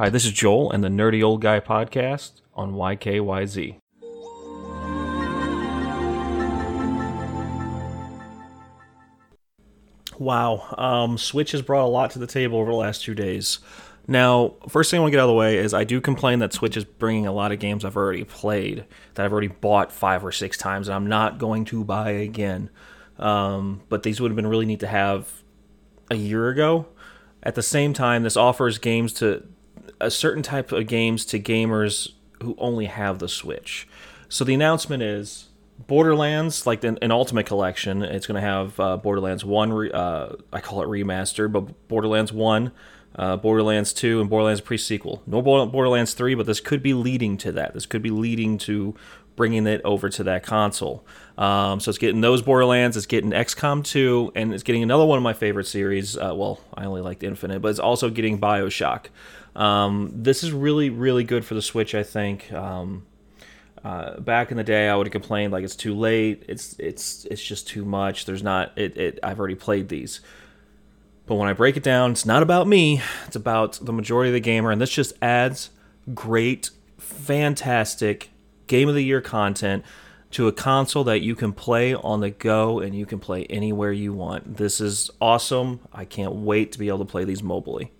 [0.00, 3.76] Hi, this is Joel and the Nerdy Old Guy podcast on YKYZ.
[10.18, 13.58] Wow, um, Switch has brought a lot to the table over the last two days.
[14.08, 16.38] Now, first thing I want to get out of the way is I do complain
[16.38, 18.86] that Switch is bringing a lot of games I've already played,
[19.16, 22.70] that I've already bought five or six times, and I'm not going to buy again.
[23.18, 25.42] Um, but these would have been really neat to have
[26.10, 26.86] a year ago.
[27.42, 29.46] At the same time, this offers games to
[30.00, 33.86] a certain type of games to gamers who only have the Switch.
[34.28, 35.48] So the announcement is
[35.86, 38.02] Borderlands, like an, an Ultimate Collection.
[38.02, 39.72] It's going to have uh, Borderlands One.
[39.72, 42.72] Re, uh, I call it remaster, but Borderlands One,
[43.16, 45.22] uh, Borderlands Two, and Borderlands pre-sequel.
[45.26, 47.74] No Borderlands Three, but this could be leading to that.
[47.74, 48.94] This could be leading to
[49.36, 51.04] bringing it over to that console.
[51.38, 55.16] Um, so it's getting those Borderlands, it's getting XCOM 2, and it's getting another one
[55.16, 56.14] of my favorite series.
[56.14, 59.06] Uh, well, I only liked Infinite, but it's also getting Bioshock.
[59.56, 62.52] Um, this is really, really good for the Switch, I think.
[62.52, 63.06] Um,
[63.82, 66.44] uh, back in the day, I would have complained like it's too late.
[66.46, 68.26] It's it's it's just too much.
[68.26, 69.18] There's not it, it.
[69.22, 70.20] I've already played these,
[71.30, 73.00] but when I break it down, it's not about me.
[73.28, 75.70] It's about the majority of the gamer, and this just adds
[76.12, 78.30] great, fantastic
[78.66, 79.84] game of the year content
[80.32, 83.92] to a console that you can play on the go and you can play anywhere
[83.92, 84.56] you want.
[84.56, 85.78] This is awesome.
[85.92, 87.90] I can't wait to be able to play these mobily.